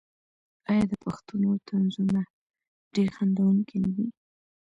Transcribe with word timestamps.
آیا 0.69 0.83
د 0.91 0.93
پښتنو 1.03 1.49
طنزونه 1.67 2.19
ډیر 2.93 3.07
خندونکي 3.15 3.77
نه 3.83 3.89
دي؟ 3.95 4.07